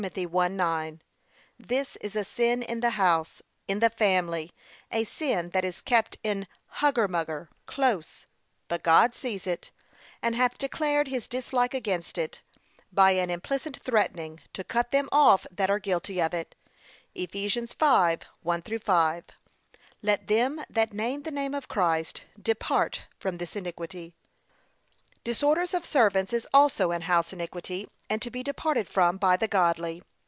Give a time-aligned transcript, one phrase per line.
[0.01, 0.99] 1:9)
[1.59, 4.51] This is a sin in the house, in the family,
[4.91, 6.47] a sin that is kept in
[6.81, 8.25] hugger mugger, close;
[8.67, 9.69] but God sees it,
[10.19, 12.41] and hath declared his dislike against it,
[12.91, 16.55] by an implicit threatening, to cut them off that are guilty of it.
[17.15, 17.29] (Eph.
[17.33, 19.25] 5:1 5)
[20.01, 24.15] Let them then that name the name of Christ, depart from this iniquity.
[25.23, 29.47] Disorders of servants is also an house iniquity, and to be departed from by the
[29.47, 30.01] godly.